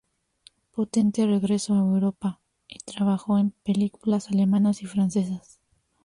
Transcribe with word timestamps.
Potente 0.71 1.27
regresó 1.27 1.75
a 1.75 1.81
Europa 1.81 2.39
y 2.67 2.79
trabajó 2.79 3.37
en 3.37 3.51
películas 3.51 4.29
alemanas 4.31 4.81
y 4.81 4.87
francesas. 4.87 5.59